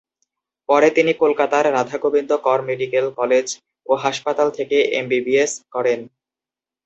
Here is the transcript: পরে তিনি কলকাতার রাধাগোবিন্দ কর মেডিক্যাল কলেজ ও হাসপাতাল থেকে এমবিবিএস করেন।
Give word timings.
পরে 0.69 0.87
তিনি 0.97 1.11
কলকাতার 1.21 1.65
রাধাগোবিন্দ 1.77 2.31
কর 2.45 2.59
মেডিক্যাল 2.69 3.07
কলেজ 3.19 3.47
ও 3.85 3.93
হাসপাতাল 4.03 4.47
থেকে 4.57 4.77
এমবিবিএস 4.99 5.51
করেন। 5.73 5.99